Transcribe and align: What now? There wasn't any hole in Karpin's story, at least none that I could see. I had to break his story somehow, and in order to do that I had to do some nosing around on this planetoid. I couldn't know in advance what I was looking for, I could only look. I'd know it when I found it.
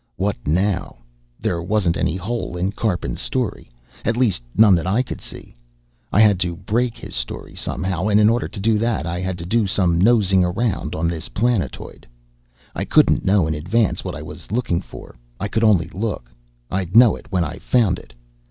What 0.15 0.47
now? 0.47 0.95
There 1.39 1.61
wasn't 1.61 1.95
any 1.95 2.15
hole 2.15 2.57
in 2.57 2.71
Karpin's 2.71 3.21
story, 3.21 3.69
at 4.03 4.17
least 4.17 4.41
none 4.57 4.73
that 4.73 4.87
I 4.87 5.03
could 5.03 5.21
see. 5.21 5.55
I 6.11 6.19
had 6.21 6.39
to 6.39 6.55
break 6.55 6.97
his 6.97 7.15
story 7.15 7.53
somehow, 7.53 8.07
and 8.07 8.19
in 8.19 8.27
order 8.27 8.47
to 8.47 8.59
do 8.59 8.79
that 8.79 9.05
I 9.05 9.19
had 9.19 9.37
to 9.37 9.45
do 9.45 9.67
some 9.67 10.01
nosing 10.01 10.43
around 10.43 10.95
on 10.95 11.07
this 11.07 11.29
planetoid. 11.29 12.07
I 12.73 12.83
couldn't 12.83 13.25
know 13.25 13.45
in 13.45 13.53
advance 13.53 14.03
what 14.03 14.15
I 14.15 14.23
was 14.23 14.51
looking 14.51 14.81
for, 14.81 15.15
I 15.39 15.47
could 15.47 15.63
only 15.63 15.89
look. 15.89 16.31
I'd 16.71 16.95
know 16.95 17.15
it 17.15 17.31
when 17.31 17.43
I 17.43 17.59
found 17.59 17.99
it. 17.99 18.11